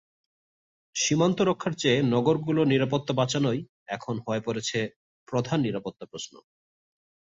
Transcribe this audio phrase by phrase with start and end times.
[0.95, 3.59] সীমান্ত রক্ষার চেয়ে নগরগুলোর নিরাপত্তা বাঁচানোই
[3.87, 4.79] এখন হয়ে পড়েছে
[5.27, 6.33] প্রধান নিরাপত্তা প্রশ্ন।